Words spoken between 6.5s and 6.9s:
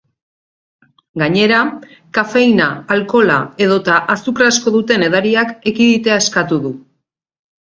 du.